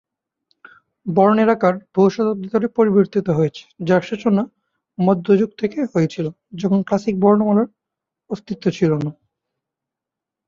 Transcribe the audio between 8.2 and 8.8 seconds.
অস্তিত্ব